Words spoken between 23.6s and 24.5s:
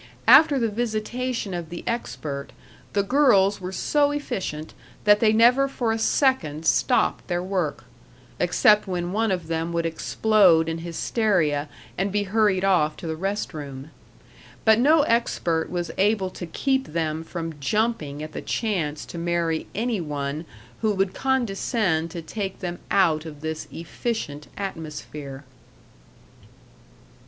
efficient